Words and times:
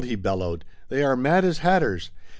he 0.03 0.15
bellowed. 0.15 0.65
"They 0.89 1.03
are 1.03 1.15
mad 1.15 1.45
as 1.45 1.59
hatters! 1.59 2.09